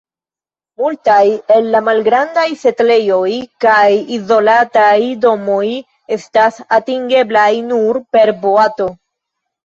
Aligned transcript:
Multaj 0.81 1.23
el 1.55 1.65
la 1.73 1.79
malgrandaj 1.89 2.45
setlejoj 2.61 3.33
kaj 3.65 3.89
izolataj 4.15 4.93
domoj 5.25 5.67
estas 6.17 6.57
atingeblaj 6.79 7.51
nur 7.67 8.01
per 8.17 8.33
boato. 8.47 8.89